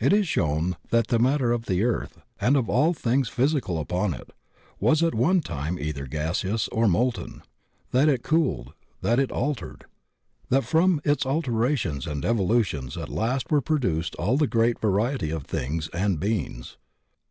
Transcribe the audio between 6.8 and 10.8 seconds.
molten; that it cooled; that it altered; that